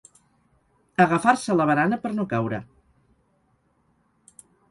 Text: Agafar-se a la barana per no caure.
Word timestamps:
Agafar-se 1.03 1.51
a 1.55 1.57
la 1.59 1.67
barana 1.71 1.99
per 2.07 2.11
no 2.15 2.25
caure. 2.33 2.61